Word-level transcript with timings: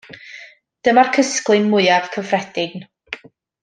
Dyma'r 0.87 1.11
cysglyn 1.19 1.69
mwyaf 1.77 2.11
cyffredin. 2.19 2.87